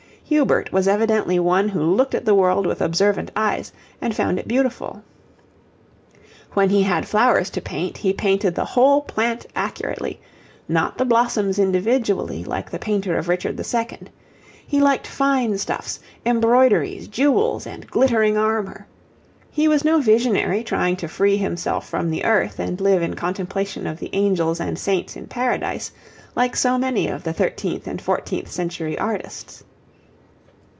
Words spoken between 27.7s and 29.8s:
and fourteenth century artists.